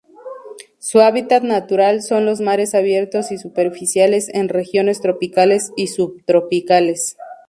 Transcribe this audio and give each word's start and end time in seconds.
Su 0.79 1.01
hábitat 1.01 1.43
natural 1.43 2.01
son 2.01 2.25
los 2.25 2.41
mares 2.41 2.73
abiertos 2.73 3.31
y 3.31 3.37
superficiales 3.37 4.29
en 4.29 4.49
regiones 4.49 4.99
tropicales 4.99 5.71
y 5.77 5.85
subtropicales. 5.89 7.17